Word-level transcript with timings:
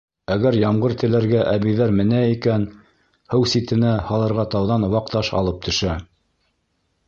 Әгәр 0.35 0.55
ямғыр 0.59 0.95
теләргә 1.03 1.43
әбейҙәр 1.51 1.93
менә 1.99 2.23
икән— 2.31 2.65
һыу 3.35 3.47
ситенә 3.53 3.93
һалырға 4.11 4.49
тауҙан 4.57 4.89
ваҡ 4.97 5.15
таш 5.17 5.33
алып 5.43 5.65
төшә. 5.69 6.03